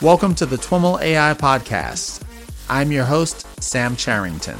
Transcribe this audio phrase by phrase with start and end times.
[0.00, 2.22] Welcome to the TWIML AI Podcast.
[2.70, 4.56] I'm your host, Sam Charrington.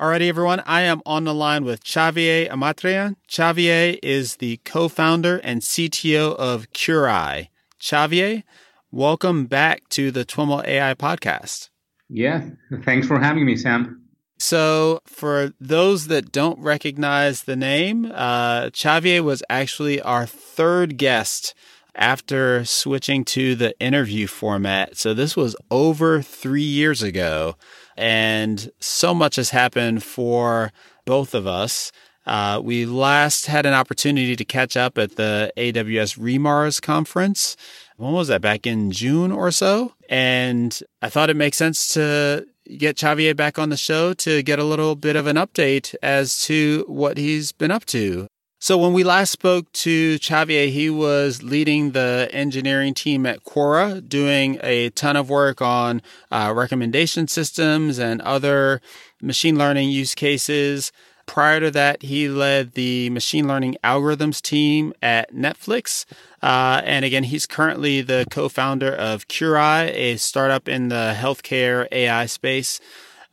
[0.00, 0.62] Alrighty, everyone.
[0.64, 3.16] I am on the line with Xavier Amatriain.
[3.30, 7.48] Xavier is the co-founder and CTO of Curai.
[7.82, 8.42] Xavier,
[8.90, 11.68] welcome back to the TWIML AI podcast.
[12.08, 12.48] Yeah,
[12.86, 14.01] thanks for having me, Sam.
[14.42, 21.54] So, for those that don't recognize the name, uh, Xavier was actually our third guest
[21.94, 24.96] after switching to the interview format.
[24.96, 27.54] So, this was over three years ago,
[27.96, 30.72] and so much has happened for
[31.04, 31.92] both of us.
[32.26, 37.56] Uh, we last had an opportunity to catch up at the AWS re:MARS conference.
[37.96, 38.40] When was that?
[38.40, 39.92] Back in June or so.
[40.08, 42.44] And I thought it makes sense to
[42.78, 46.42] get Xavier back on the show to get a little bit of an update as
[46.44, 48.26] to what he's been up to.
[48.60, 54.08] So when we last spoke to Xavier, he was leading the engineering team at Quora,
[54.08, 58.80] doing a ton of work on uh, recommendation systems and other
[59.20, 60.92] machine learning use cases.
[61.26, 66.04] Prior to that, he led the machine learning algorithms team at Netflix.
[66.42, 71.86] Uh, and again, he's currently the co founder of Curai, a startup in the healthcare
[71.92, 72.80] AI space.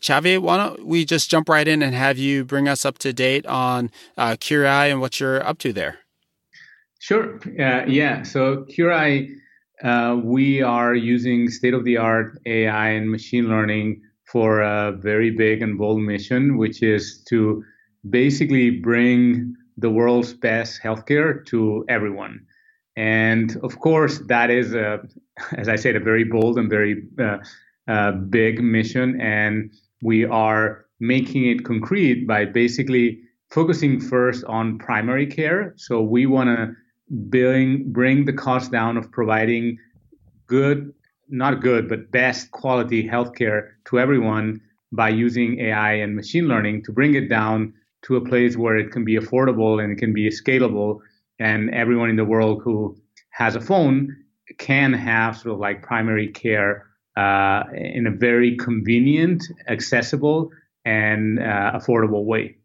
[0.03, 3.11] Xavier, why don't we just jump right in and have you bring us up to
[3.11, 5.99] date on uh, Curai and what you're up to there?
[6.99, 7.39] Sure.
[7.59, 8.23] Uh, yeah.
[8.23, 9.29] So, Curai,
[9.83, 14.01] uh, we are using state of the art AI and machine learning
[14.31, 17.63] for a very big and bold mission, which is to
[18.07, 22.45] basically bring the world's best healthcare to everyone.
[22.95, 24.99] And of course, that is, a,
[25.53, 27.37] as I said, a very bold and very uh,
[27.87, 29.19] uh, big mission.
[29.21, 35.73] And we are making it concrete by basically focusing first on primary care.
[35.77, 36.75] So we want to
[37.09, 39.77] bring bring the cost down of providing
[40.47, 40.93] good,
[41.29, 46.91] not good, but best quality healthcare to everyone by using AI and machine learning to
[46.91, 47.73] bring it down
[48.03, 50.99] to a place where it can be affordable and it can be scalable
[51.39, 52.97] and everyone in the world who
[53.31, 54.15] has a phone
[54.57, 60.51] can have sort of like primary care uh, in a very convenient, accessible,
[60.85, 62.57] and uh, affordable way.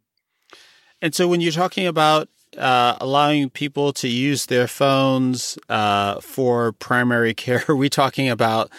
[1.03, 6.73] And so, when you're talking about uh, allowing people to use their phones uh, for
[6.73, 8.71] primary care, are we talking about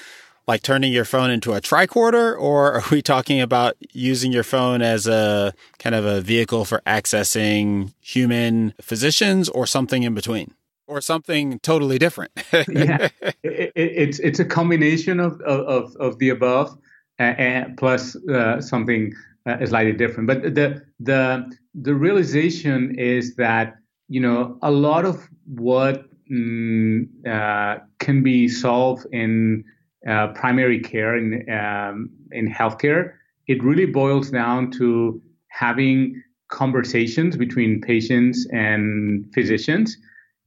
[0.47, 4.81] like turning your phone into a tricorder, or are we talking about using your phone
[4.81, 10.53] as a kind of a vehicle for accessing human physicians or something in between?
[10.87, 12.31] Or something totally different.
[12.53, 16.77] yeah, it, it, it's it's a combination of of, of the above,
[17.17, 19.11] and plus uh, something
[19.47, 20.27] uh, slightly different.
[20.27, 23.77] But the the the realization is that
[24.09, 29.63] you know a lot of what mm, uh, can be solved in
[30.09, 33.13] uh, primary care in um, in healthcare,
[33.47, 39.97] it really boils down to having conversations between patients and physicians,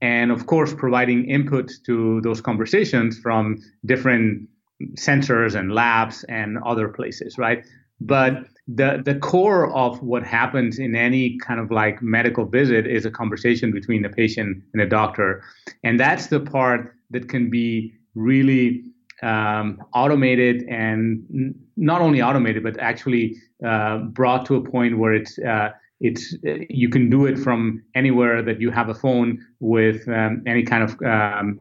[0.01, 4.47] and of course providing input to those conversations from different
[4.93, 7.65] sensors and labs and other places, right?
[7.99, 13.05] But the the core of what happens in any kind of like medical visit is
[13.05, 15.43] a conversation between the patient and a doctor,
[15.83, 18.83] and that's the part that can be really
[19.21, 23.35] um, automated and n- not only automated but actually
[23.65, 25.69] uh, brought to a point where it's uh,
[25.99, 26.35] it's
[26.69, 30.83] you can do it from anywhere that you have a phone with um, any kind
[30.83, 31.59] of um,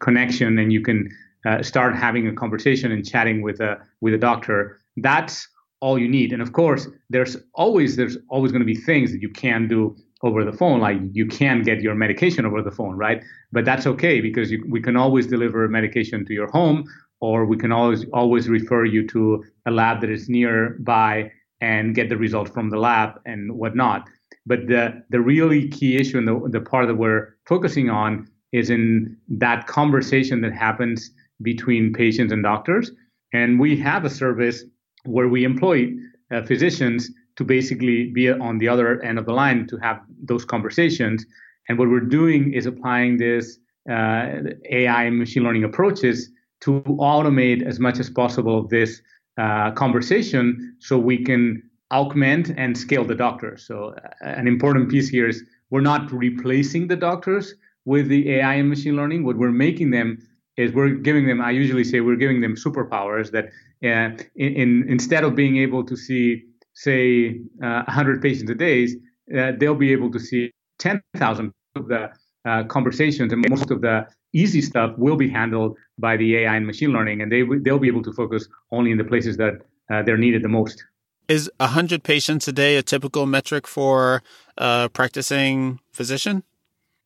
[0.00, 1.08] connection and you can
[1.46, 4.80] uh, start having a conversation and chatting with a with a doctor.
[4.96, 5.46] That's
[5.80, 6.32] all you need.
[6.32, 9.96] And of course there's always there's always going to be things that you can do
[10.22, 13.22] over the phone like you can't get your medication over the phone right?
[13.52, 16.84] But that's okay because you, we can always deliver medication to your home
[17.20, 21.30] or we can always always refer you to a lab that is nearby
[21.60, 24.08] and get the result from the lab and whatnot.
[24.46, 28.70] But the the really key issue and the, the part that we're focusing on is
[28.70, 31.10] in that conversation that happens
[31.42, 32.90] between patients and doctors.
[33.32, 34.64] And we have a service
[35.04, 35.92] where we employ
[36.30, 39.98] uh, physicians to basically be on the other end of the line to have
[40.30, 41.24] those conversations.
[41.66, 43.58] And what we're doing is applying this
[43.88, 44.26] uh,
[44.70, 46.28] AI and machine learning approaches
[46.64, 49.00] to automate as much as possible this
[49.38, 53.66] uh, conversation so we can augment and scale the doctors.
[53.66, 57.54] So uh, an important piece here is we're not replacing the doctors
[57.86, 59.24] with the AI and machine learning.
[59.24, 60.18] What we're making them
[60.58, 63.46] is we're giving them, I usually say we're giving them superpowers that
[63.82, 66.44] uh, in, in, instead of being able to see
[66.74, 68.88] say uh, 100 patients a day,
[69.36, 72.10] uh, they'll be able to see 10,000 of the
[72.44, 76.66] uh, conversations, and most of the easy stuff will be handled by the AI and
[76.66, 79.54] machine learning, and they they'll be able to focus only in the places that
[79.90, 80.84] uh, they're needed the most.
[81.28, 84.22] Is 100 patients a day a typical metric for
[84.56, 86.42] a practicing physician?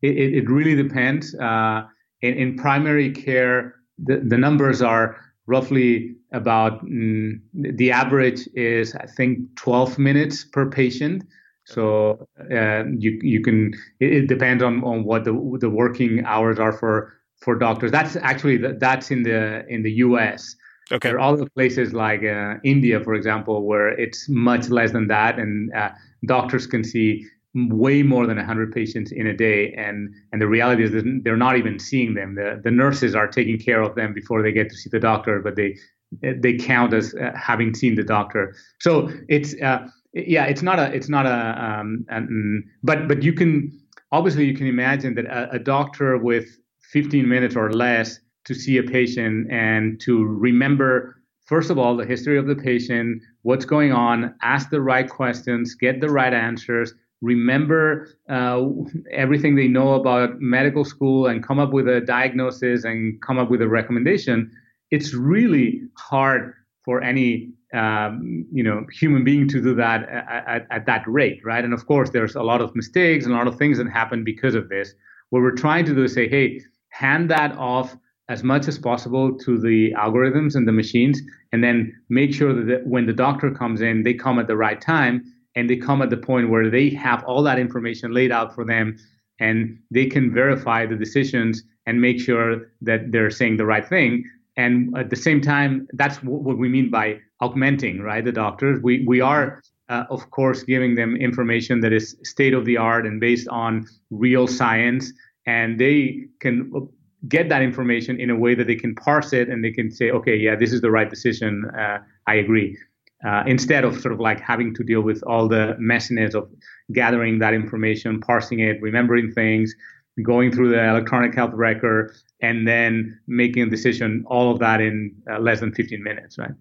[0.03, 1.35] It, it, it really depends.
[1.35, 1.83] Uh,
[2.23, 9.07] in, in, primary care, the, the numbers are roughly about mm, the average is, I
[9.07, 11.25] think, 12 minutes per patient.
[11.67, 16.59] So uh, you you can it, it, depends on, on what the the working hours
[16.59, 17.91] are for for doctors.
[17.91, 20.57] That's actually that's in the in the U.S.
[20.93, 21.09] Okay.
[21.09, 25.39] There are other places like uh, India, for example, where it's much less than that,
[25.39, 25.89] and uh,
[26.27, 27.25] doctors can see
[27.55, 29.73] way more than 100 patients in a day.
[29.73, 32.35] And and the reality is that they're not even seeing them.
[32.35, 35.41] The the nurses are taking care of them before they get to see the doctor
[35.41, 35.77] but they
[36.23, 38.55] they count as uh, having seen the doctor.
[38.81, 43.33] So it's uh, yeah, it's not a, it's not a, um, an, but but you
[43.33, 43.73] can
[44.13, 46.47] obviously you can imagine that a, a doctor with
[46.93, 51.17] 15 minutes or less to see a patient and to remember
[51.47, 55.75] first of all the history of the patient, what's going on, ask the right questions,
[55.75, 58.67] get the right answers, remember uh,
[59.11, 63.51] everything they know about medical school, and come up with a diagnosis and come up
[63.51, 64.51] with a recommendation.
[64.91, 70.67] It's really hard for any um, you know human being to do that at, at,
[70.71, 71.65] at, that rate, right?
[71.65, 74.23] And of course, there's a lot of mistakes and a lot of things that happen
[74.23, 74.95] because of this.
[75.31, 76.61] What we're trying to do is say, hey,
[76.91, 77.97] hand that off
[78.29, 81.21] as much as possible to the algorithms and the machines,
[81.53, 84.81] and then make sure that when the doctor comes in, they come at the right
[84.81, 88.55] time and they come at the point where they have all that information laid out
[88.55, 88.97] for them
[89.41, 94.25] and they can verify the decisions and make sure that they're saying the right thing.
[94.57, 98.81] And at the same time that's what we mean by augmenting right the doctors?
[98.83, 103.07] We we are uh, of course giving them information that is state of the art
[103.07, 105.13] and based on real science
[105.47, 106.89] and they can
[107.29, 110.11] get that information in a way that they can parse it and they can say
[110.11, 111.65] okay yeah this is the right decision.
[111.79, 112.79] Uh, i agree
[113.25, 116.49] uh, instead of sort of like having to deal with all the messiness of
[116.93, 119.75] gathering that information parsing it remembering things
[120.23, 125.15] going through the electronic health record and then making a decision, all of that in
[125.31, 126.53] uh, less than 15 minutes, right?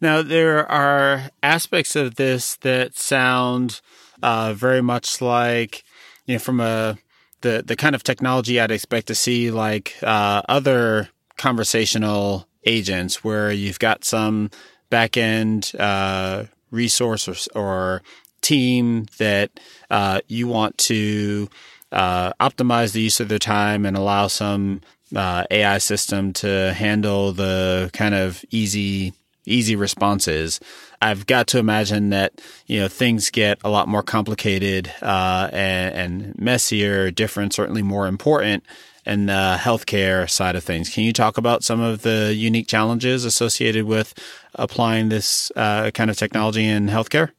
[0.00, 3.80] Now, there are aspects of this that sound
[4.22, 5.84] uh, very much like,
[6.26, 6.98] you know, from a
[7.42, 13.50] the the kind of technology I'd expect to see like uh, other conversational agents, where
[13.50, 14.50] you've got some
[14.90, 18.02] back end uh, resource or, or,
[18.42, 19.50] team that
[19.90, 21.46] uh, you want to
[21.92, 24.80] uh, optimize the use of their time and allow some
[25.14, 29.12] uh, AI system to handle the kind of easy
[29.44, 30.58] easy responses.
[31.02, 35.94] I've got to imagine that you know things get a lot more complicated uh, and,
[35.94, 38.64] and, messier, different, certainly more important
[39.10, 40.88] in the healthcare side of things.
[40.88, 44.14] Can you talk about some of the unique challenges associated with
[44.54, 47.30] applying this uh, kind of technology in healthcare?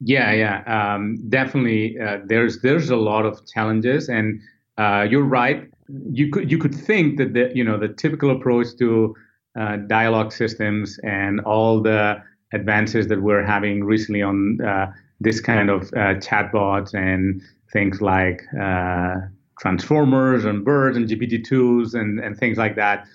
[0.00, 1.98] Yeah, yeah, um, definitely.
[1.98, 4.40] Uh, there's there's a lot of challenges, and
[4.76, 5.66] uh, you're right.
[6.10, 9.14] You could you could think that the you know the typical approach to
[9.58, 15.70] uh, dialogue systems and all the advances that we're having recently on uh, this kind
[15.70, 17.40] of uh, chatbots and
[17.72, 19.16] things like uh,
[19.64, 23.06] transformers and BERTs and GPT-2s and, and things like that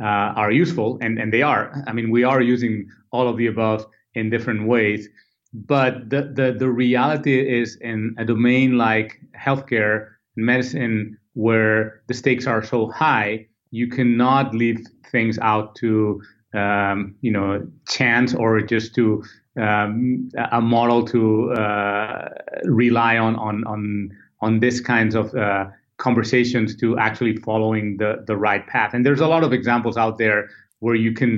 [0.00, 1.72] are useful, and, and they are.
[1.86, 5.08] I mean, we are using all of the above in different ways.
[5.54, 12.14] But the, the, the reality is in a domain like healthcare and medicine, where the
[12.14, 16.20] stakes are so high, you cannot leave things out to
[16.52, 19.22] um, you know chance or just to
[19.56, 22.28] um, a model to uh,
[22.64, 25.66] rely on on on on this kinds of uh,
[26.02, 28.90] conversations to actually following the the right path.
[28.94, 30.48] And there's a lot of examples out there
[30.80, 31.32] where you can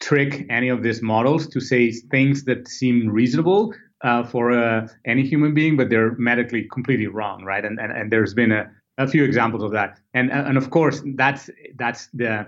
[0.00, 5.22] trick any of these models to say things that seem reasonable uh, for uh, any
[5.22, 7.64] human being, but they're medically completely wrong, right?
[7.64, 8.64] And and, and there's been a,
[8.98, 12.46] a few examples of that, and and of course that's that's the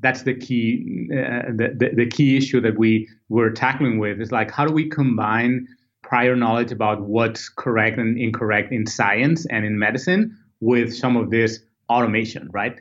[0.00, 4.32] that's the key uh, the, the, the key issue that we were tackling with is
[4.32, 5.68] like how do we combine
[6.02, 11.30] prior knowledge about what's correct and incorrect in science and in medicine with some of
[11.30, 12.76] this automation, right?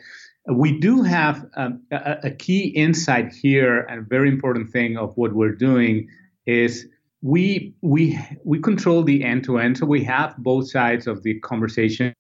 [0.48, 5.16] we do have um, a, a, key insight here, and a very important thing of
[5.16, 6.08] what we're doing
[6.46, 6.86] is
[7.22, 9.78] we we we control the end to end.
[9.78, 12.14] So we have both sides of the conversation.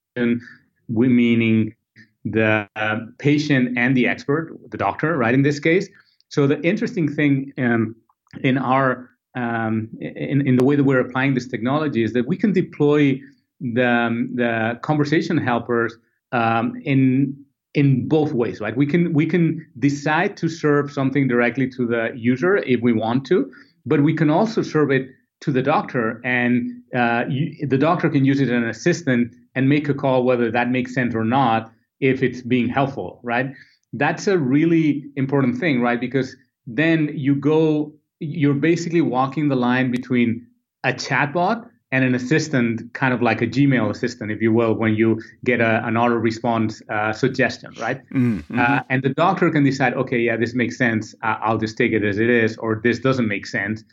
[0.88, 1.76] We meaning
[2.24, 5.34] the uh, patient and the expert, the doctor, right?
[5.34, 5.90] In this case.
[6.30, 7.96] So the interesting thing um,
[8.42, 12.38] in our um, in, in the way that we're applying this technology is that we
[12.38, 13.20] can deploy
[13.64, 15.98] the, the conversation helpers
[16.32, 17.36] um, in
[17.74, 18.76] in both ways right?
[18.78, 23.26] We can we can decide to serve something directly to the user if we want
[23.28, 23.52] to
[23.86, 25.08] but we can also serve it
[25.42, 29.68] to the doctor and uh, you, the doctor can use it as an assistant and
[29.68, 33.52] make a call whether that makes sense or not if it's being helpful right?
[33.94, 36.00] That's a really important thing right?
[36.00, 36.36] Because
[36.68, 40.46] then you go you're basically walking the line between
[40.84, 44.96] a chatbot and an assistant, kind of like a Gmail assistant, if you will, when
[44.96, 48.02] you get a, an auto response uh, suggestion, right?
[48.10, 48.60] Mm-hmm.
[48.60, 51.14] Uh, and the doctor can decide, okay, yeah, this makes sense.
[51.22, 53.84] I'll just take it as it is, or this doesn't make sense.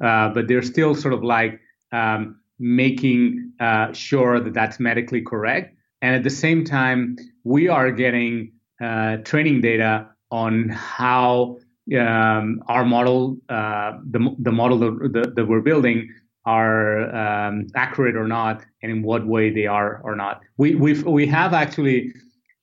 [0.00, 1.58] Uh, but they're still sort of like
[1.90, 5.76] um, making uh, sure that that's medically correct.
[6.00, 11.58] And at the same time, we are getting uh, training data on how
[11.98, 16.08] um, our model, uh, the, the model that, that we're building,
[16.48, 20.40] are um, accurate or not, and in what way they are or not.
[20.56, 22.12] We we've, we have actually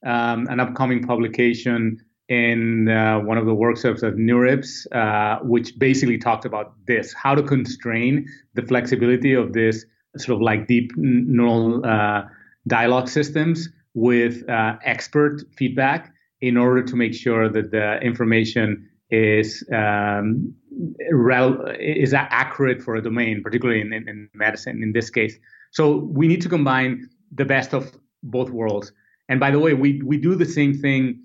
[0.05, 6.17] um, an upcoming publication in uh, one of the workshops at NeurIPS, uh, which basically
[6.17, 8.25] talked about this: how to constrain
[8.55, 9.85] the flexibility of this
[10.17, 12.23] sort of like deep neural uh,
[12.67, 16.11] dialogue systems with uh, expert feedback
[16.41, 20.55] in order to make sure that the information is um,
[21.79, 25.37] is accurate for a domain, particularly in, in, in, medicine in this case.
[25.71, 28.91] So we need to combine the best of both worlds.
[29.29, 31.23] And by the way, we we do the same thing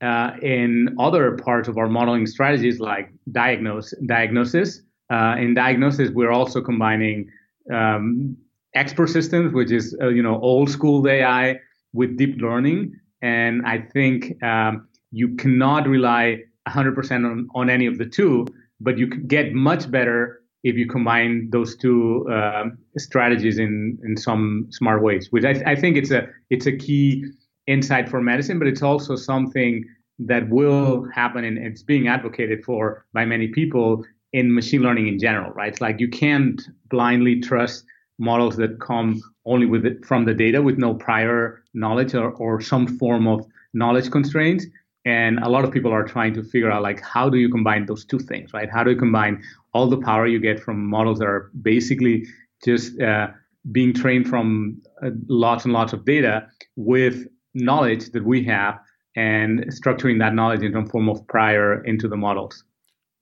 [0.00, 4.82] uh, in other parts of our modeling strategies, like diagnose diagnosis.
[5.10, 7.28] Uh, in diagnosis, we're also combining
[7.72, 8.36] um,
[8.74, 11.56] expert systems, which is uh, you know old school AI,
[11.92, 12.94] with deep learning.
[13.22, 18.46] And I think um, you cannot rely 100% on, on any of the two,
[18.80, 22.64] but you get much better if you combine those two uh,
[22.98, 27.24] strategies in, in some smart ways, which I, I think it's a it's a key
[27.66, 29.84] insight for medicine, but it's also something
[30.18, 35.18] that will happen and it's being advocated for by many people in machine learning in
[35.18, 35.72] general, right?
[35.72, 36.60] It's like you can't
[36.90, 37.84] blindly trust
[38.18, 42.60] models that come only with it from the data with no prior knowledge or, or
[42.60, 44.66] some form of knowledge constraints
[45.04, 47.86] and a lot of people are trying to figure out like how do you combine
[47.86, 48.68] those two things right?
[48.70, 49.42] How do you combine
[49.72, 52.26] all the power you get from models that are basically
[52.64, 53.28] just uh,
[53.72, 58.78] being trained from uh, lots and lots of data with knowledge that we have
[59.16, 62.64] and structuring that knowledge in some form of prior into the models?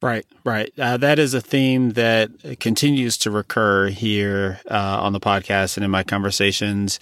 [0.01, 0.73] Right, right.
[0.79, 2.31] Uh, that is a theme that
[2.61, 7.01] continues to recur here uh, on the podcast and in my conversations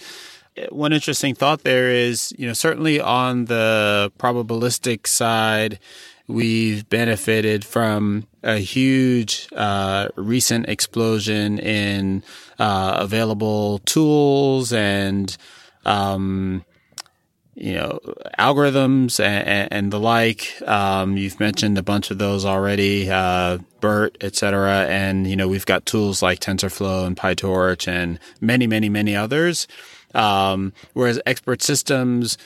[0.69, 5.79] one interesting thought there is, you know, certainly on the probabilistic side,
[6.27, 12.23] we've benefited from a huge uh, recent explosion in
[12.59, 15.37] uh, available tools and
[15.85, 16.65] um,
[17.55, 17.99] you know
[18.37, 20.61] algorithms and, and the like.
[20.65, 25.47] Um, you've mentioned a bunch of those already, uh, BERT, et cetera, and you know
[25.47, 29.67] we've got tools like TensorFlow and PyTorch and many, many, many others.
[30.17, 32.37] Um, whereas expert systems,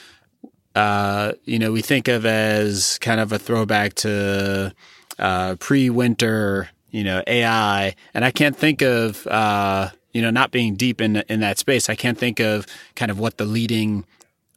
[0.76, 4.74] uh, you know, we think of as kind of a throwback to
[5.18, 10.76] uh, pre-winter, you know, AI, and I can't think of, uh, you know, not being
[10.76, 11.90] deep in in that space.
[11.90, 14.06] I can't think of kind of what the leading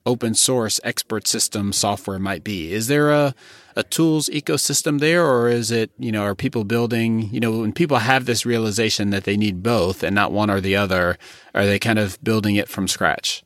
[0.07, 2.73] open source expert system software might be.
[2.73, 3.35] Is there a
[3.77, 7.73] a tools ecosystem there, or is it, you know, are people building, you know, when
[7.73, 11.19] people have this realization that they need both and not one or the other,
[11.55, 13.43] are they kind of building it from scratch?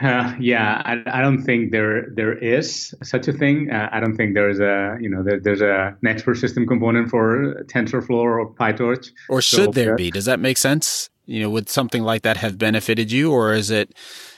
[0.00, 3.70] Uh, yeah, I, I, don't think there there is such a thing.
[3.70, 7.08] Uh, I don't think there's a you know there, there's a an expert system component
[7.08, 9.08] for TensorFlow or PyTorch.
[9.30, 10.10] Or should so, there be?
[10.10, 11.08] Does that make sense?
[11.24, 13.94] You know, would something like that have benefited you, or is it,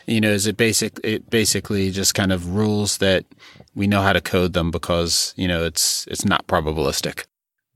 [0.08, 0.98] you know, is it basic?
[1.04, 3.26] It basically just kind of rules that
[3.74, 7.26] we know how to code them because you know it's it's not probabilistic.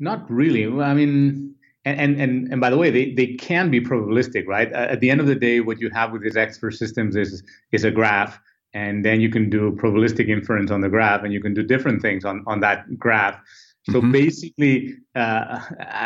[0.01, 0.65] Not really.
[0.67, 4.73] I mean, and and and by the way, they, they can be probabilistic, right?
[4.73, 7.85] At the end of the day, what you have with these expert systems is is
[7.85, 8.41] a graph,
[8.73, 12.01] and then you can do probabilistic inference on the graph, and you can do different
[12.01, 13.39] things on on that graph.
[13.91, 14.13] So mm-hmm.
[14.13, 15.61] basically, uh,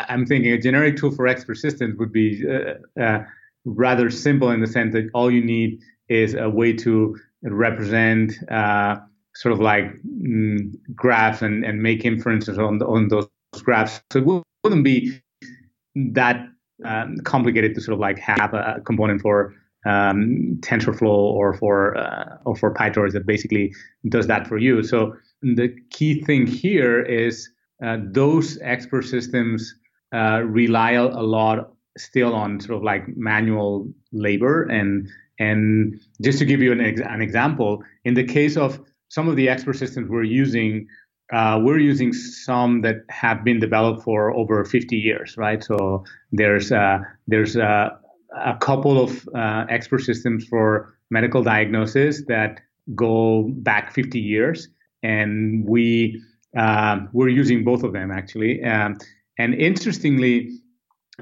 [0.09, 3.23] I'm thinking a generic tool for expert systems would be uh, uh,
[3.65, 8.97] rather simple in the sense that all you need is a way to represent uh,
[9.35, 13.27] sort of like mm, graphs and, and make inferences on, the, on those
[13.63, 14.01] graphs.
[14.11, 15.21] So it wouldn't be
[15.95, 16.47] that
[16.85, 19.53] um, complicated to sort of like have a component for
[19.85, 23.73] um, TensorFlow or for uh, or for PyTorch that basically
[24.09, 24.83] does that for you.
[24.83, 27.49] So the key thing here is
[27.83, 29.73] uh, those expert systems
[30.13, 35.09] uh, rely a, a lot still on sort of like manual labor and
[35.39, 38.79] and just to give you an, ex- an example, in the case of
[39.09, 40.87] some of the expert systems we're using,
[41.31, 45.63] uh, we're using some that have been developed for over 50 years, right?
[45.63, 47.89] So there's uh, there's uh,
[48.35, 52.61] a couple of uh, expert systems for medical diagnosis that
[52.95, 54.69] go back 50 years,
[55.03, 56.21] and we
[57.13, 58.63] we're using both of them actually.
[58.63, 58.97] Um,
[59.37, 60.59] and interestingly,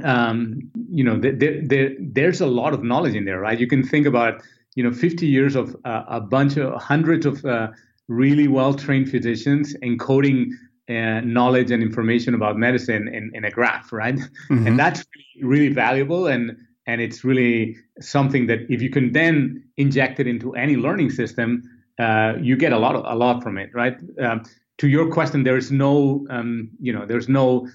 [0.03, 0.59] um,
[0.89, 3.59] you know, there, there, there's a lot of knowledge in there, right?
[3.59, 4.41] You can think about,
[4.75, 7.69] you know, 50 years of uh, a bunch of hundreds of uh,
[8.07, 10.51] really well-trained physicians encoding
[10.89, 14.15] uh, knowledge and information about medicine in, in a graph, right?
[14.15, 14.67] Mm-hmm.
[14.67, 19.63] And that's really, really valuable, and and it's really something that if you can then
[19.77, 21.63] inject it into any learning system,
[21.97, 23.97] uh, you get a lot of, a lot from it, right?
[24.21, 24.43] Um,
[24.77, 27.67] to your question, there is no, um, you know, there's no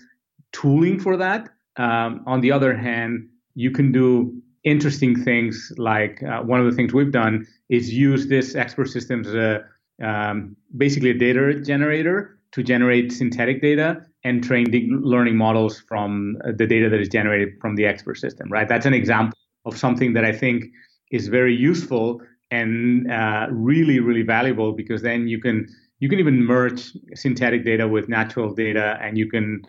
[0.53, 1.49] tooling for that
[1.81, 4.33] um, on the other hand, you can do
[4.65, 9.27] interesting things like uh, one of the things we've done is use this expert systems
[9.27, 9.65] as a
[10.03, 13.89] um, basically a data generator to generate synthetic data
[14.25, 18.17] and train deep learning models from uh, the data that is generated from the expert
[18.17, 18.69] system right?
[18.69, 20.65] That's an example of something that i think
[21.11, 22.21] is very useful
[22.51, 25.67] and uh, really really valuable because then you can
[25.99, 29.63] you can even merge synthetic data with natural data and you can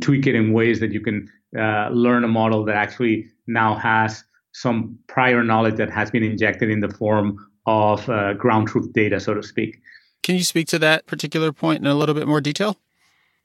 [0.00, 1.28] tweak it in ways that you can
[1.58, 6.70] uh, learn a model that actually now has some prior knowledge that has been injected
[6.70, 9.80] in the form of uh, ground truth data, so to speak.
[10.22, 12.76] Can you speak to that particular point in a little bit more detail?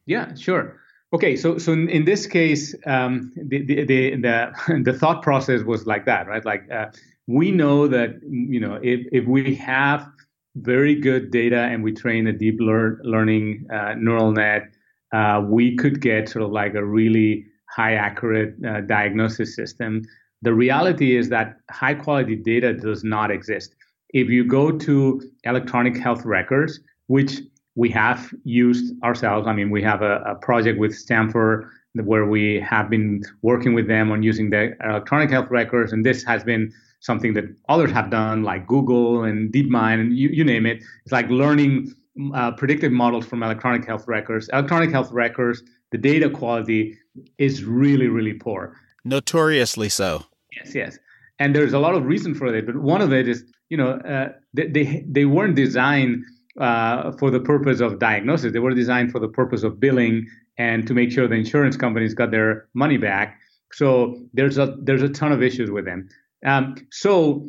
[0.05, 0.79] Yeah, sure.
[1.13, 5.85] Okay, so so in, this case, um, the, the, the the the thought process was
[5.85, 6.45] like that, right?
[6.45, 6.87] Like uh,
[7.27, 10.07] we know that you know if if we have
[10.55, 14.71] very good data and we train a deep lear- learning uh, neural net
[15.13, 20.03] uh, we could get sort of like a really high accurate uh, diagnosis system.
[20.41, 23.75] The reality is that high quality data does not exist.
[24.09, 27.39] If you go to electronic health records, which
[27.75, 32.59] we have used ourselves, I mean, we have a, a project with Stanford where we
[32.59, 36.73] have been working with them on using the electronic health records, and this has been
[37.01, 40.83] something that others have done, like Google and DeepMind, and you, you name it.
[41.03, 41.93] It's like learning
[42.33, 44.49] uh, predictive models from electronic health records.
[44.49, 46.97] Electronic health records, the data quality
[47.37, 48.75] is really, really poor.
[49.03, 50.25] Notoriously so.
[50.55, 50.99] Yes, yes.
[51.39, 53.91] And there's a lot of reason for it, but one of it is, you know,
[53.91, 56.23] uh, they, they, they weren't designed
[56.59, 58.51] uh, for the purpose of diagnosis.
[58.53, 62.13] They were designed for the purpose of billing and to make sure the insurance companies
[62.13, 63.39] got their money back.
[63.73, 66.09] So there's a there's a ton of issues with them.
[66.45, 67.47] Um, so,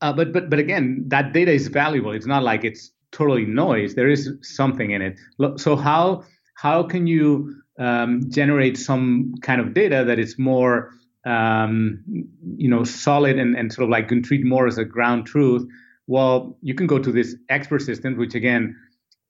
[0.00, 2.12] uh, but but but again, that data is valuable.
[2.12, 3.94] It's not like it's totally noise.
[3.94, 5.18] There is something in it.
[5.56, 10.92] So how how can you um, generate some kind of data that is more
[11.24, 12.02] um,
[12.56, 15.66] you know solid and, and sort of like can treat more as a ground truth?
[16.06, 18.76] Well, you can go to this expert system, which again,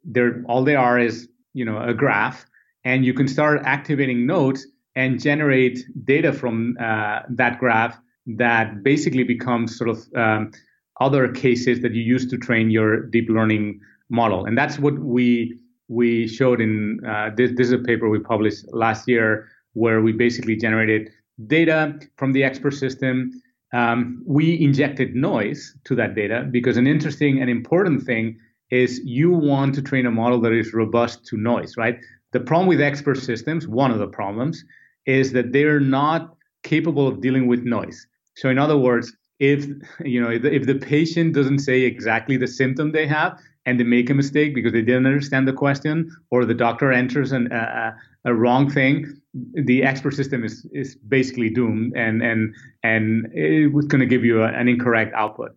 [0.05, 2.47] they're all they are is you know a graph,
[2.85, 9.25] and you can start activating nodes and generate data from uh, that graph that basically
[9.25, 10.51] becomes sort of um,
[11.01, 14.45] other cases that you use to train your deep learning model.
[14.45, 15.59] And that's what we
[15.89, 17.53] we showed in uh, this.
[17.57, 21.11] This is a paper we published last year where we basically generated
[21.47, 23.31] data from the expert system.
[23.73, 28.39] Um, we injected noise to that data because an interesting and important thing
[28.71, 31.99] is you want to train a model that is robust to noise, right?
[32.33, 34.63] The problem with expert systems, one of the problems,
[35.07, 38.07] is that they're not capable of dealing with noise.
[38.37, 39.67] So, in other words, if
[40.05, 43.79] you know if the, if the patient doesn't say exactly the symptom they have and
[43.79, 47.53] they make a mistake because they didn't understand the question or the doctor enters an,
[47.53, 49.19] a, a wrong thing
[49.55, 54.43] the expert system is is basically doomed and and and it's going to give you
[54.43, 55.55] a, an incorrect output.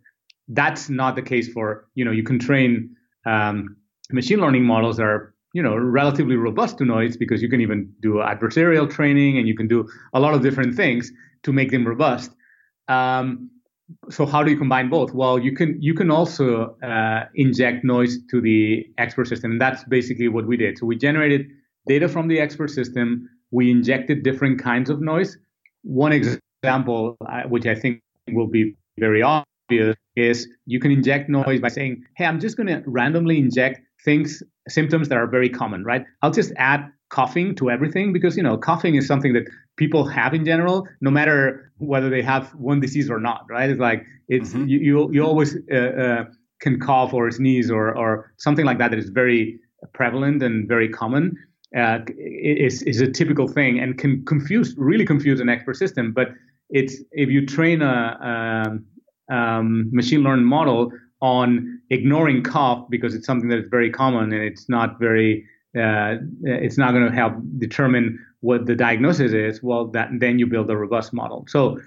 [0.47, 3.77] That's not the case for you know you can train um,
[4.11, 7.93] machine learning models that are you know relatively robust to noise because you can even
[8.01, 11.11] do adversarial training and you can do a lot of different things
[11.43, 12.31] to make them robust.
[12.87, 13.49] Um,
[14.09, 15.13] so how do you combine both?
[15.13, 19.83] Well, you can you can also uh, inject noise to the expert system, and that's
[19.85, 20.77] basically what we did.
[20.77, 21.47] So we generated
[21.87, 23.29] data from the expert system.
[23.51, 25.37] We injected different kinds of noise.
[25.83, 31.59] One example, uh, which I think will be very obvious, is you can inject noise
[31.59, 35.83] by saying, "Hey, I'm just going to randomly inject things, symptoms that are very common,
[35.83, 36.03] right?
[36.21, 39.43] I'll just add coughing to everything because you know coughing is something that
[39.77, 43.69] people have in general, no matter whether they have one disease or not, right?
[43.69, 44.67] It's like it's mm-hmm.
[44.67, 46.23] you, you, you always uh, uh,
[46.59, 49.59] can cough or sneeze or or something like that that is very
[49.93, 51.35] prevalent and very common.
[51.75, 56.11] uh, is is a typical thing and can confuse really confuse an expert system.
[56.13, 56.29] But
[56.69, 58.77] it's if you train a,
[59.29, 64.33] a um, machine learning model on ignoring cough because it's something that is very common
[64.33, 65.45] and it's not very
[65.77, 69.63] uh, it's not going to help determine what the diagnosis is.
[69.63, 71.45] Well, that then you build a robust model.
[71.47, 71.79] So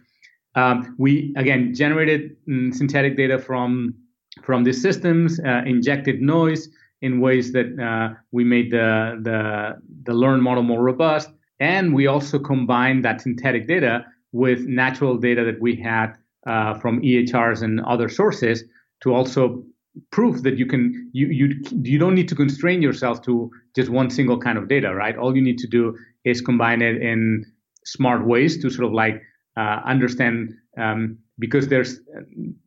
[0.55, 3.95] um, we again generated mm, synthetic data from
[4.43, 6.69] from these systems, uh, injected noise
[7.03, 12.07] in ways that uh, we made the, the the learned model more robust, and we
[12.07, 16.15] also combined that synthetic data with natural data that we had
[16.47, 18.65] uh, from EHRs and other sources
[19.03, 19.65] to also
[20.11, 24.11] prove that you can you you you don't need to constrain yourself to just one
[24.11, 25.17] single kind of data, right?
[25.17, 27.45] All you need to do is combine it in
[27.85, 29.23] smart ways to sort of like
[29.57, 32.01] uh, understand um, because there's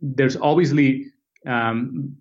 [0.02, 1.06] there's obviously
[1.46, 2.15] um,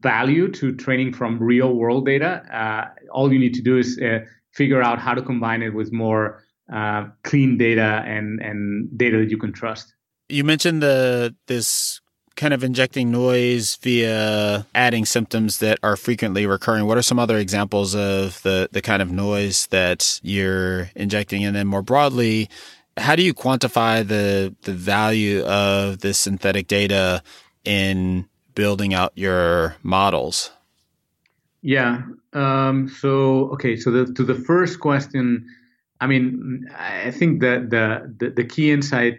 [0.00, 2.42] value to training from real world data.
[2.52, 4.20] Uh, all you need to do is uh,
[4.52, 6.42] figure out how to combine it with more
[6.72, 9.94] uh, clean data and and data that you can trust.
[10.28, 12.00] You mentioned the this
[12.36, 16.86] kind of injecting noise via adding symptoms that are frequently recurring.
[16.86, 21.54] What are some other examples of the the kind of noise that you're injecting, and
[21.54, 22.48] then more broadly?
[22.96, 27.22] How do you quantify the the value of this synthetic data
[27.64, 30.50] in building out your models?
[31.62, 32.02] Yeah.
[32.32, 33.76] Um, so okay.
[33.76, 35.46] So the, to the first question,
[36.00, 39.18] I mean, I think that the, the the key insight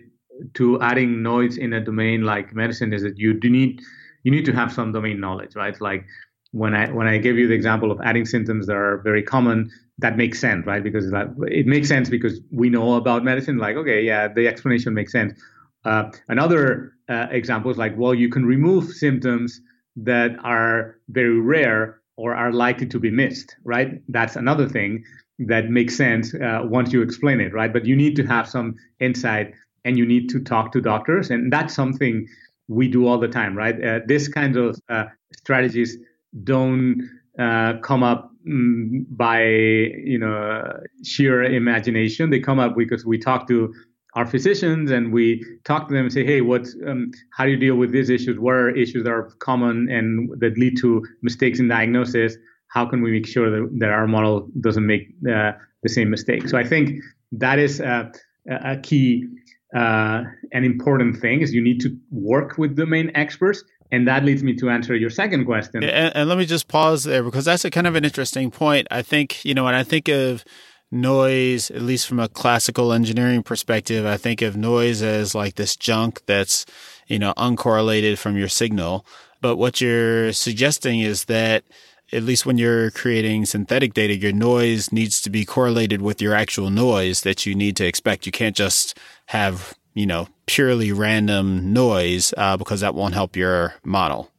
[0.56, 3.82] to adding noise in a domain like medicine is that you do need
[4.24, 5.80] you need to have some domain knowledge, right?
[5.80, 6.06] Like
[6.52, 9.70] when I when I gave you the example of adding symptoms that are very common,
[10.00, 10.84] that makes sense, right?
[10.84, 13.58] Because like, it makes sense because we know about medicine.
[13.58, 15.40] Like, okay, yeah, the explanation makes sense.
[15.84, 19.62] Uh, another uh, example is like, well, you can remove symptoms
[19.98, 24.02] that are very rare or are likely to be missed, right?
[24.10, 25.04] That's another thing
[25.40, 27.72] that makes sense uh, once you explain it, right?
[27.72, 29.54] But you need to have some insight
[29.86, 32.28] and you need to talk to doctors, and that's something
[32.68, 33.82] we do all the time, right?
[33.82, 35.06] Uh, this kind of uh,
[35.38, 35.98] strategies
[36.44, 37.08] don't
[37.40, 40.64] uh, come up mm, by you know
[41.04, 42.32] sheer imagination.
[42.32, 43.74] They come up because we talk to
[44.16, 47.58] our physicians and we talk to them and say, hey, what, um, how do you
[47.58, 48.40] deal with these issues?
[48.40, 52.38] What are issues that are common and that lead to mistakes in diagnosis?
[52.70, 55.52] How can we make sure that, that our model doesn't make uh,
[55.84, 56.48] the same mistake?
[56.48, 57.02] So I think
[57.34, 59.28] that is a key
[59.74, 64.44] uh, an important thing is you need to work with domain experts and that leads
[64.44, 65.84] me to answer your second question.
[65.84, 68.88] And, and, let me just pause there because that's a kind of an interesting point.
[68.90, 70.44] I think, you know, when I think of
[70.92, 75.76] noise, at least from a classical engineering perspective, I think of noise as like this
[75.76, 76.66] junk that's,
[77.08, 79.06] you know, uncorrelated from your signal.
[79.42, 81.64] But what you're suggesting is that
[82.12, 86.34] at least when you're creating synthetic data, your noise needs to be correlated with your
[86.34, 88.26] actual noise that you need to expect.
[88.26, 93.74] You can't just have, you know, purely random noise uh, because that won't help your
[93.84, 94.32] model.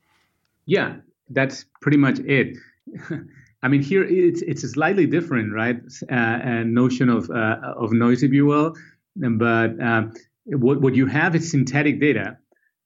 [0.66, 0.96] Yeah,
[1.31, 2.57] that's pretty much it.
[3.62, 5.81] I mean, here it's it's slightly different, right?
[6.09, 8.76] Uh, notion of uh, of noise, if you will.
[9.16, 10.02] But uh,
[10.44, 12.38] what what you have is synthetic data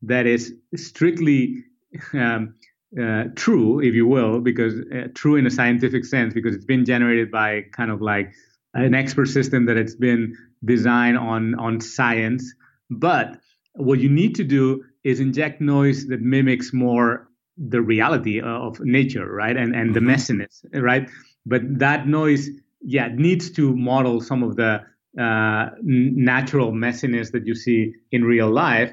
[0.03, 1.65] that is strictly
[2.15, 2.55] um,
[2.99, 6.85] uh, true, if you will, because uh, true in a scientific sense, because it's been
[6.85, 8.33] generated by kind of like
[8.75, 12.53] an expert system that it's been designed on on science.
[12.91, 13.39] But
[13.75, 19.31] what you need to do is inject noise that mimics more the reality of nature,
[19.33, 19.57] right?
[19.57, 20.11] And and the mm-hmm.
[20.11, 21.09] messiness, right?
[21.47, 22.49] But that noise,
[22.83, 24.83] yeah, needs to model some of the
[25.19, 28.93] uh, natural messiness that you see in real life,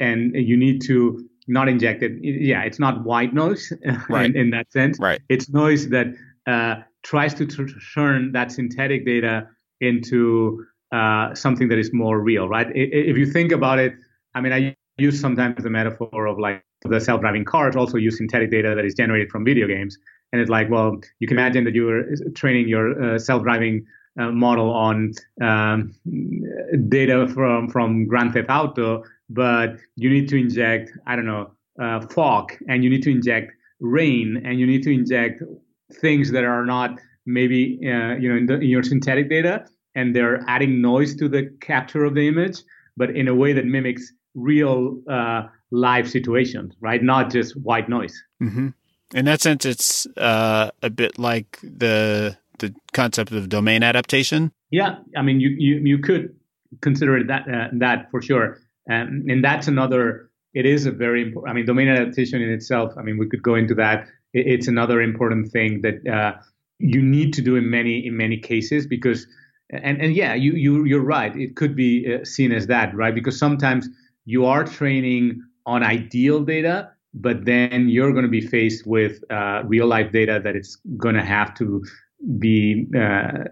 [0.00, 2.18] and you need to not injected.
[2.22, 3.72] Yeah, it's not white noise
[4.08, 4.26] right.
[4.26, 4.98] in, in, that sense.
[4.98, 5.20] Right.
[5.28, 6.06] It's noise that
[6.46, 9.48] uh, tries to t- turn that synthetic data
[9.80, 12.66] into uh, something that is more real, right?
[12.74, 13.94] If you think about it,
[14.34, 18.50] I mean, I use sometimes the metaphor of like the self-driving cars also use synthetic
[18.50, 19.96] data that is generated from video games.
[20.32, 23.86] And it's like, well, you can imagine that you are training your uh, self-driving
[24.18, 25.94] uh, model on um,
[26.88, 32.00] data from from Grand Theft Auto, but you need to inject, I don't know, uh,
[32.08, 35.42] fog, and you need to inject rain, and you need to inject
[36.00, 39.64] things that are not maybe uh, you know in, the, in your synthetic data,
[39.94, 42.58] and they're adding noise to the capture of the image,
[42.96, 47.02] but in a way that mimics real uh, live situations, right?
[47.02, 48.20] Not just white noise.
[48.42, 48.68] Mm-hmm.
[49.14, 54.52] In that sense, it's uh, a bit like the the concept of domain adaptation.
[54.70, 56.34] Yeah, I mean, you you, you could
[56.80, 60.30] consider it that uh, that for sure, um, and that's another.
[60.54, 61.50] It is a very important.
[61.50, 62.94] I mean, domain adaptation in itself.
[62.96, 64.06] I mean, we could go into that.
[64.32, 66.40] It, it's another important thing that uh,
[66.78, 69.26] you need to do in many in many cases because
[69.70, 73.14] and and yeah you you you're right it could be uh, seen as that right
[73.14, 73.88] because sometimes
[74.24, 79.62] you are training on ideal data but then you're going to be faced with uh,
[79.64, 81.82] real life data that it's going to have to
[82.38, 83.44] be uh,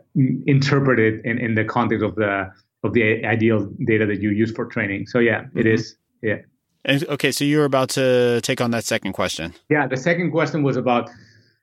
[0.47, 2.51] interpreted in, in the context of the
[2.87, 5.07] of the ideal data that you use for training.
[5.07, 5.59] So yeah, mm-hmm.
[5.59, 5.97] it is.
[6.23, 6.39] Yeah.
[6.85, 9.53] And, okay, so you were about to take on that second question.
[9.69, 11.11] Yeah, the second question was about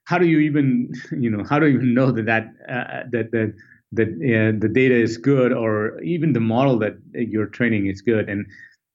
[0.06, 3.32] how do you even you know how do you even know that that uh, that
[3.32, 3.54] that
[3.94, 8.28] that uh, the data is good or even the model that you're training is good
[8.28, 8.46] and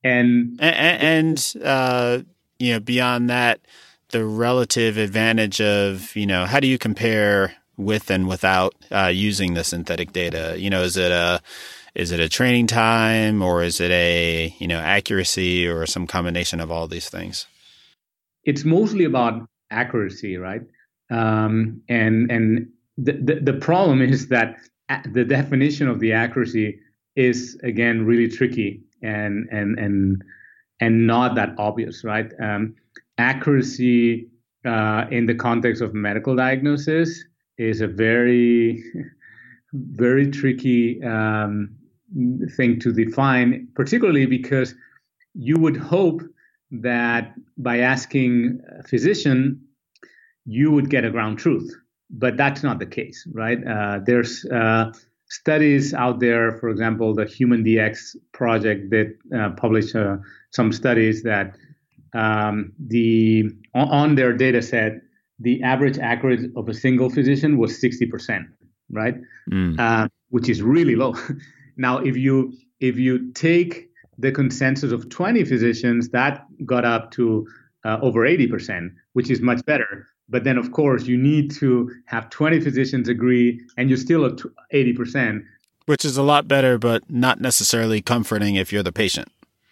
[0.05, 2.19] and and, and uh,
[2.59, 3.61] you know beyond that
[4.11, 9.55] the relative advantage of you know how do you compare with and without uh, using
[9.55, 11.41] the synthetic data you know is it a
[11.99, 16.61] is it a training time or is it a you know accuracy or some combination
[16.61, 17.47] of all these things
[18.45, 20.63] it's mostly about accuracy right
[21.11, 24.57] um, and and the, the, the problem is that
[25.13, 26.79] the definition of the accuracy
[27.17, 30.23] is again really tricky and and and
[30.81, 32.31] and not that obvious, right?
[32.41, 32.75] Um,
[33.19, 34.29] accuracy
[34.65, 37.25] uh, in the context of medical diagnosis
[37.57, 38.83] is a very,
[39.73, 41.71] very tricky um,
[42.57, 44.75] thing to define, particularly because
[45.35, 46.23] you would hope
[46.71, 49.61] that by asking a physician,
[50.45, 51.75] you would get a ground truth.
[52.11, 53.59] But that's not the case, right?
[53.67, 54.93] Uh, there's uh,
[55.29, 60.17] studies out there, for example, the Human DX project that uh, published uh,
[60.51, 61.55] some studies that
[62.15, 65.03] um, the on their data set,
[65.39, 68.47] the average accuracy of a single physician was 60%,
[68.91, 69.17] right?
[69.51, 69.79] Mm.
[69.79, 71.15] Uh, which is really low.
[71.79, 73.89] now, if you if you take
[74.19, 77.47] the consensus of 20 physicians, that got up to
[77.85, 80.09] uh, over 80%, which is much better.
[80.29, 84.39] But then, of course, you need to have 20 physicians agree, and you're still at
[84.75, 85.43] 80%.
[85.87, 89.29] Which is a lot better, but not necessarily comforting if you're the patient.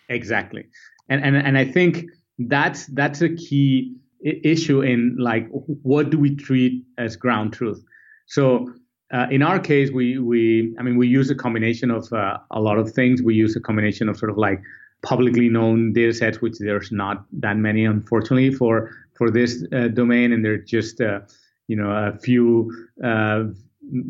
[0.09, 0.65] Exactly,
[1.09, 2.07] and and and I think
[2.39, 7.83] that's that's a key issue in like what do we treat as ground truth.
[8.27, 8.73] So
[9.13, 12.61] uh, in our case, we we I mean we use a combination of uh, a
[12.61, 13.23] lot of things.
[13.23, 14.61] We use a combination of sort of like
[15.03, 20.33] publicly known data sets, which there's not that many, unfortunately, for for this uh, domain,
[20.33, 21.21] and they're just uh,
[21.69, 22.73] you know a few
[23.05, 23.45] uh,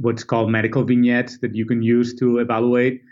[0.00, 3.02] what's called medical vignettes that you can use to evaluate.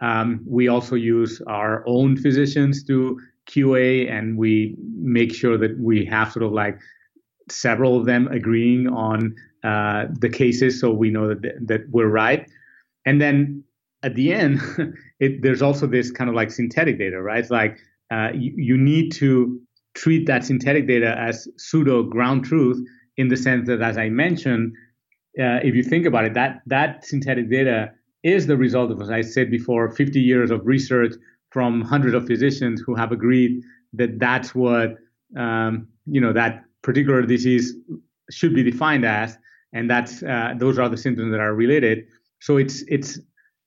[0.00, 3.18] Um, we also use our own physicians to
[3.50, 6.78] QA, and we make sure that we have sort of like
[7.50, 12.48] several of them agreeing on uh, the cases, so we know that that we're right.
[13.06, 13.64] And then
[14.02, 14.60] at the end,
[15.20, 17.38] it, there's also this kind of like synthetic data, right?
[17.38, 17.78] It's like
[18.10, 19.60] uh, you, you need to
[19.94, 22.84] treat that synthetic data as pseudo ground truth
[23.16, 24.72] in the sense that, as I mentioned,
[25.38, 29.10] uh, if you think about it, that that synthetic data is the result of, as
[29.10, 31.14] I said before, 50 years of research
[31.50, 34.96] from hundreds of physicians who have agreed that that's what
[35.36, 37.74] um, you know that particular disease
[38.30, 39.38] should be defined as,
[39.74, 42.06] and that's uh, those are the symptoms that are related.
[42.40, 43.18] So it's it's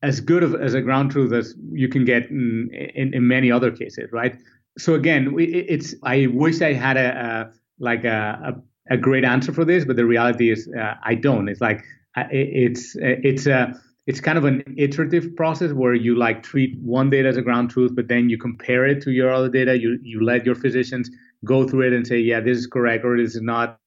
[0.01, 3.51] as good of, as a ground truth as you can get in, in, in many
[3.51, 4.35] other cases, right?
[4.77, 8.55] So again, it's I wish I had a, a like a,
[8.89, 11.49] a, a great answer for this, but the reality is uh, I don't.
[11.49, 11.83] It's like
[12.15, 13.73] uh, it's it's a
[14.05, 17.71] it's kind of an iterative process where you like treat one data as a ground
[17.71, 19.77] truth, but then you compare it to your other data.
[19.77, 21.09] You you let your physicians
[21.43, 23.79] go through it and say, yeah, this is correct or this is not,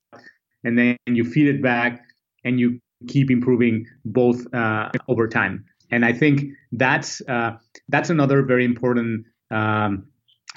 [0.64, 2.02] and then you feed it back
[2.44, 5.64] and you keep improving both uh, over time.
[5.90, 7.52] And I think that's uh,
[7.88, 10.06] that's another very important um,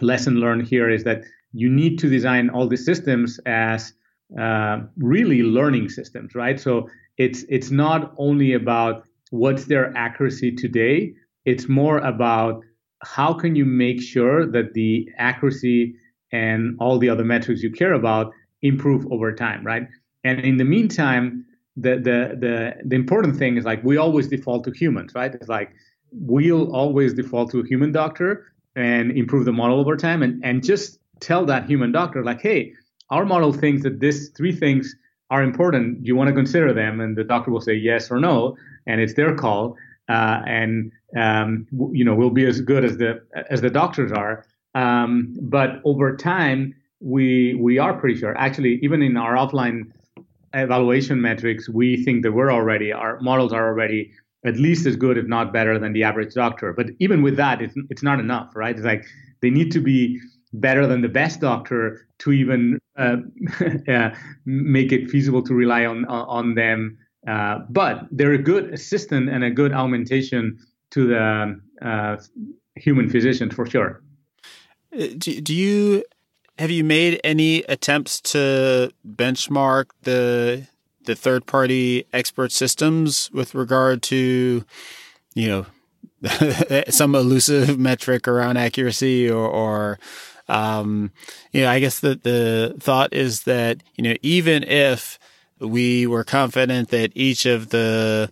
[0.02, 3.94] lesson learned here is that you need to design all these systems as
[4.40, 6.60] uh, really learning systems, right?
[6.60, 11.14] So it's it's not only about what's their accuracy today.
[11.46, 12.64] It's more about
[13.04, 15.96] how can you make sure that the accuracy
[16.32, 19.88] and all the other metrics you care about improve over time, right?
[20.24, 24.64] And in the meantime, the the the the important thing is like we always default
[24.66, 25.34] to humans, right?
[25.34, 25.72] It's like
[26.12, 30.64] we'll always default to a human doctor and improve the model over time and, and
[30.64, 32.74] just tell that human doctor like hey
[33.10, 34.96] our model thinks that these three things
[35.30, 36.04] are important.
[36.04, 37.00] Do you want to consider them?
[37.00, 38.56] And the doctor will say yes or no
[38.86, 39.78] and it's their call.
[40.10, 44.46] Uh, and um, you know we'll be as good as the as the doctors are.
[44.76, 48.38] Um, but over time we we are pretty sure.
[48.38, 49.92] Actually even in our offline
[50.54, 54.12] evaluation metrics we think that we're already our models are already
[54.46, 56.74] at least as good, if not better, than the average doctor.
[56.74, 58.76] But even with that, it's, it's not enough, right?
[58.76, 59.06] It's like
[59.42, 60.20] they need to be
[60.52, 63.18] better than the best doctor to even uh,
[63.88, 64.10] uh,
[64.46, 69.44] make it feasible to rely on on them Uh, but they're a good assistant and
[69.44, 70.58] a good augmentation
[70.92, 72.18] to the uh,
[72.76, 74.04] human physician for sure.
[74.94, 76.04] Uh, do, do you
[76.58, 80.68] have you made any attempts to benchmark the
[81.06, 84.64] the third party expert systems with regard to
[85.36, 85.66] you know
[86.90, 90.00] some elusive metric around accuracy or, or
[90.48, 91.12] um,
[91.52, 95.18] you know, I guess the, the thought is that, you know, even if
[95.60, 98.32] we were confident that each of the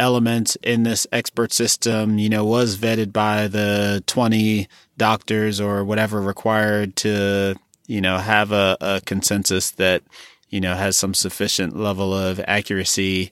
[0.00, 6.20] elements in this expert system, you know, was vetted by the 20 doctors or whatever
[6.20, 7.54] required to,
[7.86, 10.02] you know, have a, a consensus that,
[10.48, 13.30] you know, has some sufficient level of accuracy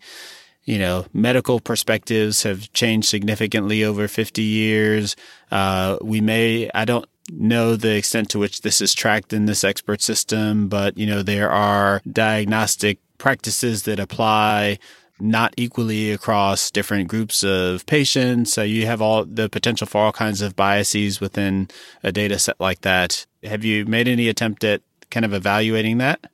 [0.64, 5.16] you know, medical perspectives have changed significantly over 50 years.
[5.50, 9.64] Uh, we may, I don't know the extent to which this is tracked in this
[9.64, 14.78] expert system, but, you know, there are diagnostic practices that apply
[15.20, 18.52] not equally across different groups of patients.
[18.52, 21.68] So you have all the potential for all kinds of biases within
[22.02, 23.26] a data set like that.
[23.42, 26.30] Have you made any attempt at kind of evaluating that?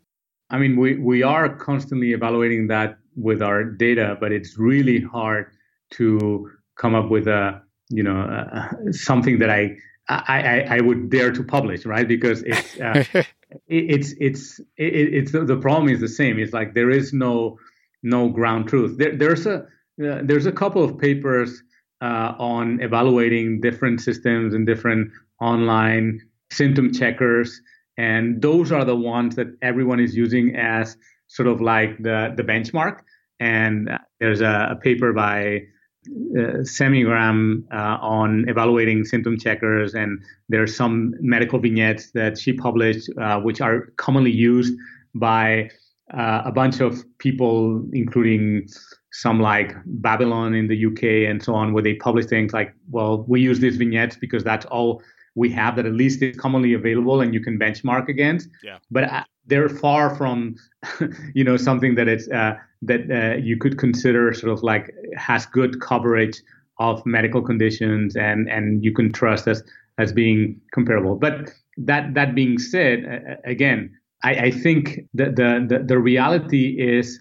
[0.51, 5.47] I mean, we, we are constantly evaluating that with our data, but it's really hard
[5.92, 9.77] to come up with a you know uh, something that I,
[10.09, 12.07] I I would dare to publish, right?
[12.07, 13.27] Because it's uh, it,
[13.68, 16.38] it's it's it, it's the, the problem is the same.
[16.38, 17.59] It's like there is no
[18.04, 18.98] no ground truth.
[18.98, 19.66] There, there's a
[20.04, 21.62] uh, there's a couple of papers
[22.00, 26.20] uh, on evaluating different systems and different online
[26.52, 27.60] symptom checkers,
[27.96, 30.96] and those are the ones that everyone is using as
[31.28, 33.00] sort of like the the benchmark.
[33.40, 33.90] And
[34.20, 35.62] there's a, a paper by
[36.06, 42.52] uh, Semigran uh, on evaluating symptom checkers, and there are some medical vignettes that she
[42.52, 44.74] published, uh, which are commonly used
[45.14, 45.70] by
[46.12, 48.68] uh, a bunch of people, including
[49.12, 53.24] some like Babylon in the UK and so on, where they publish things like, well,
[53.28, 55.02] we use these vignettes because that's all
[55.34, 58.48] we have that at least is commonly available and you can benchmark against.
[58.62, 58.78] Yeah.
[58.90, 60.56] But uh, they're far from,
[61.34, 65.46] you know, something that it's uh, that uh, you could consider sort of like has
[65.46, 66.40] good coverage
[66.78, 69.62] of medical conditions and and you can trust as
[69.98, 71.16] as being comparable.
[71.16, 76.76] But that that being said, uh, again, I, I think that the, the the reality
[76.80, 77.20] is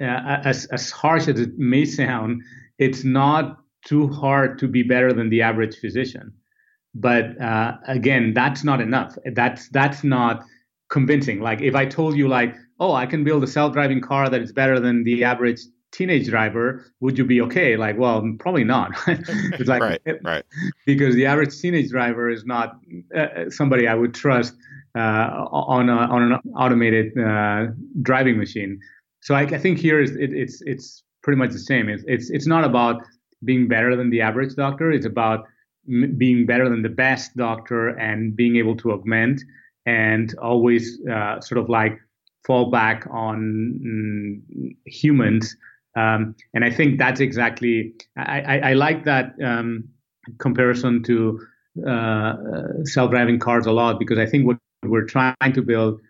[0.00, 2.42] uh, as as harsh as it may sound,
[2.78, 6.32] it's not too hard to be better than the average physician.
[6.94, 9.16] But uh, again, that's not enough.
[9.32, 10.44] That's that's not
[10.90, 11.40] convincing.
[11.40, 14.52] Like if I told you like, oh, I can build a self-driving car that is
[14.52, 15.60] better than the average
[15.92, 17.76] teenage driver, would you be okay?
[17.76, 18.90] Like, well, probably not.
[19.06, 20.44] it's like right, right.
[20.86, 22.78] Because the average teenage driver is not
[23.14, 24.54] uh, somebody I would trust
[25.00, 27.66] on a, on an automated uh,
[28.02, 28.78] driving machine.
[29.20, 31.88] So I, I think here is it, it's it's pretty much the same.
[31.88, 33.02] It's, it's it's not about
[33.44, 34.92] being better than the average doctor.
[34.92, 35.46] It's about
[35.88, 39.40] m- being better than the best doctor and being able to augment
[39.86, 41.98] and always uh, sort of like
[42.44, 45.56] fall back on mm, humans.
[45.96, 49.88] Um, and I think that's exactly, I, I, I like that um,
[50.38, 51.40] comparison to
[51.86, 52.34] uh,
[52.84, 56.00] self-driving cars a lot because I think what we're trying to build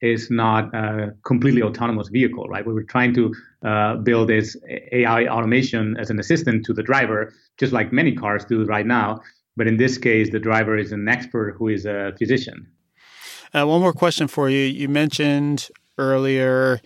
[0.00, 2.66] is not a completely autonomous vehicle, right?
[2.66, 4.58] We're trying to uh, build is
[4.92, 9.20] AI automation as an assistant to the driver, just like many cars do right now.
[9.56, 12.66] But in this case, the driver is an expert who is a physician.
[13.54, 14.58] Uh, one more question for you.
[14.64, 16.80] You mentioned earlier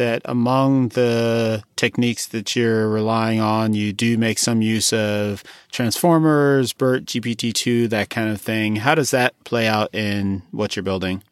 [0.00, 6.72] that among the techniques that you're relying on, you do make some use of transformers,
[6.72, 8.76] BERT, GPT-2, that kind of thing.
[8.76, 11.22] How does that play out in what you're building?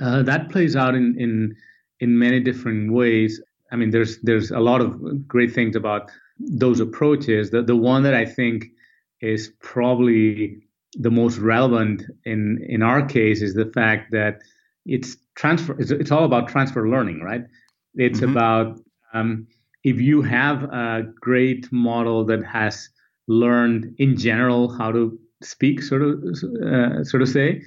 [0.00, 1.54] Uh, that plays out in, in
[2.00, 3.42] in many different ways.
[3.70, 7.50] I mean, there's there's a lot of great things about those approaches.
[7.50, 8.66] The the one that I think
[9.20, 10.62] is probably
[10.94, 14.38] the most relevant in in our case is the fact that
[14.86, 15.78] it's transfer.
[15.78, 17.44] It's, it's all about transfer learning, right?
[17.94, 18.36] It's mm-hmm.
[18.36, 18.80] about
[19.14, 19.46] um,
[19.84, 22.90] if you have a great model that has
[23.26, 26.22] learned in general how to speak, sort of
[26.64, 27.62] uh, sort of say,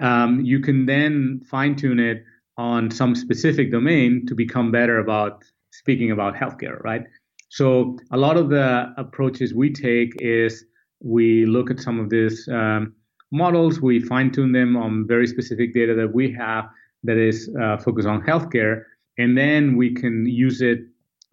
[0.00, 2.22] um, you can then fine tune it
[2.58, 7.04] on some specific domain to become better about speaking about healthcare, right?
[7.48, 10.64] So a lot of the approaches we take is
[11.00, 12.94] we look at some of these um,
[13.30, 16.68] models, we fine tune them on very specific data that we have
[17.04, 18.82] that is uh, focused on healthcare,
[19.18, 20.80] and then we can use it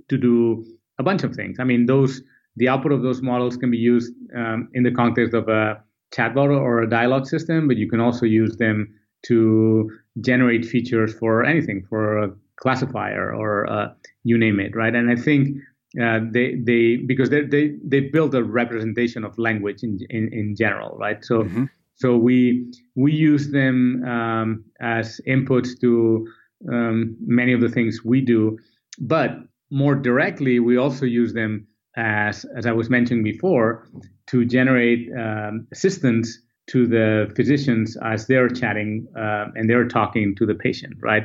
[0.10, 0.66] to do
[1.00, 1.58] a bunch of things.
[1.60, 2.22] I mean, those
[2.56, 5.82] the output of those models can be used um, in the context of a
[6.14, 8.94] chatbot or a dialogue system, but you can also use them
[9.26, 9.90] to
[10.22, 13.88] generate features for anything, for a classifier or uh,
[14.24, 14.94] you name it, right?
[14.94, 15.58] And I think
[16.02, 20.56] uh, they they because they they they build a representation of language in in, in
[20.56, 21.24] general, right?
[21.24, 21.66] So mm-hmm.
[21.96, 26.28] so we we use them um, as inputs to
[26.72, 28.58] um, many of the things we do,
[29.00, 29.32] but
[29.72, 33.88] more directly, we also use them as as I was mentioning before
[34.28, 40.46] to generate um, assistance to the physicians as they're chatting uh, and they're talking to
[40.46, 41.24] the patient, right?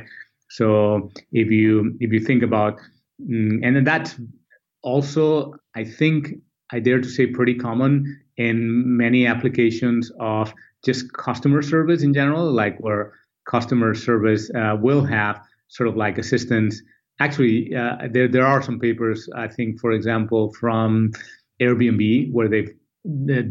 [0.49, 2.79] So if you if you think about
[3.21, 4.15] mm, and that's
[4.83, 6.33] also I think
[6.71, 10.53] I dare to say pretty common in many applications of
[10.85, 13.13] just customer service in general, like where
[13.49, 15.35] customer service uh, will have
[15.67, 16.81] sort of like assistance.
[17.19, 21.11] Actually, uh, there there are some papers I think, for example, from
[21.59, 22.73] Airbnb where they've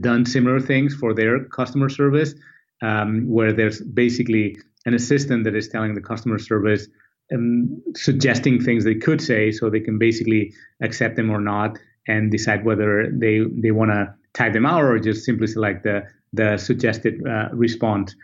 [0.01, 2.35] done similar things for their customer service,
[2.83, 6.87] um, where there's basically an assistant that is telling the customer service
[7.35, 12.31] um, suggesting things they could say, so they can basically accept them or not, and
[12.31, 16.57] decide whether they they want to type them out or just simply select the the
[16.57, 18.15] suggested uh, response.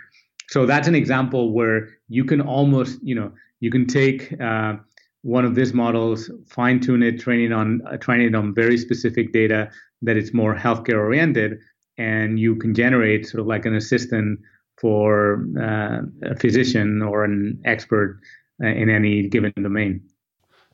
[0.50, 4.74] So that's an example where you can almost, you know, you can take uh,
[5.22, 8.76] one of these models, fine tune it, train it on uh, train it on very
[8.76, 9.70] specific data
[10.02, 11.58] that it's more healthcare oriented,
[11.96, 14.38] and you can generate sort of like an assistant
[14.78, 18.20] for uh, a physician or an expert
[18.62, 20.02] uh, in any given domain.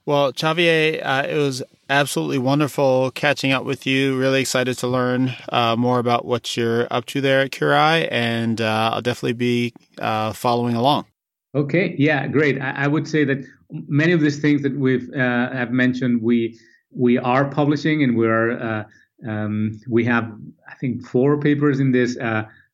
[0.06, 4.16] Well, Xavier, uh, it was absolutely wonderful catching up with you.
[4.16, 8.60] Really excited to learn uh, more about what you're up to there at Curai, and
[8.60, 11.06] uh, I'll definitely be uh, following along.
[11.54, 12.60] Okay, yeah, great.
[12.60, 16.58] I, I, would say that many of these things that we've uh, have mentioned, we
[16.92, 18.84] we are publishing, and we are uh,
[19.28, 20.32] um, we have
[20.68, 22.16] I think four papers in this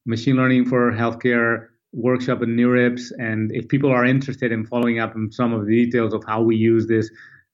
[0.05, 3.11] machine learning for healthcare workshop at NeurIPS.
[3.19, 6.43] And if people are interested in following up on some of the details of how
[6.43, 7.11] we use this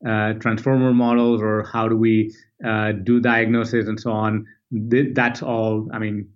[0.07, 2.35] uh, transformer models or how do we
[2.65, 4.47] uh, do diagnosis and so on,
[4.91, 5.89] th- that's all.
[5.93, 6.29] I mean,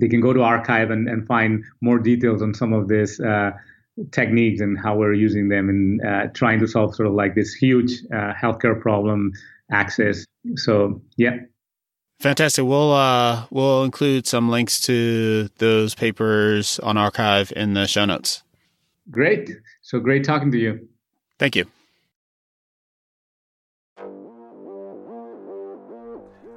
[0.00, 3.20] they can go to arXiv and, and find more details on some of this.
[3.20, 3.52] Uh,
[4.12, 7.54] techniques and how we're using them and uh, trying to solve sort of like this
[7.54, 9.32] huge uh, healthcare problem
[9.70, 10.26] access.
[10.56, 11.38] So yeah,
[12.20, 12.64] Fantastic.
[12.64, 18.42] We'll uh, we'll include some links to those papers on arXiv in the show notes.
[19.10, 19.50] Great.
[19.82, 20.88] So great talking to you.
[21.38, 21.66] Thank you.